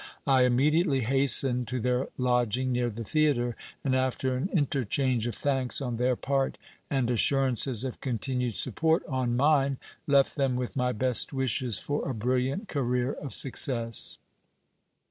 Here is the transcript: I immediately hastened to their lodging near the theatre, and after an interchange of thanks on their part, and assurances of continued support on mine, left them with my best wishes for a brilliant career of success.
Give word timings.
I 0.25 0.45
immediately 0.45 1.01
hastened 1.01 1.67
to 1.67 1.79
their 1.79 2.07
lodging 2.17 2.71
near 2.71 2.89
the 2.89 3.03
theatre, 3.03 3.55
and 3.83 3.93
after 3.95 4.35
an 4.35 4.49
interchange 4.51 5.27
of 5.27 5.35
thanks 5.35 5.79
on 5.79 5.97
their 5.97 6.15
part, 6.15 6.57
and 6.89 7.07
assurances 7.11 7.83
of 7.83 8.01
continued 8.01 8.55
support 8.55 9.05
on 9.05 9.37
mine, 9.37 9.77
left 10.07 10.35
them 10.37 10.55
with 10.55 10.75
my 10.75 10.91
best 10.91 11.33
wishes 11.33 11.77
for 11.77 12.09
a 12.09 12.15
brilliant 12.15 12.67
career 12.67 13.13
of 13.13 13.31
success. 13.31 14.17